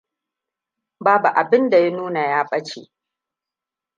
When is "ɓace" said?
2.51-2.91